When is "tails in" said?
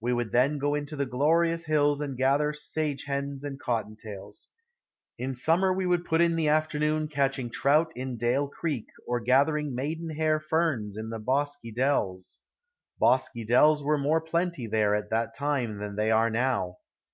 3.94-5.32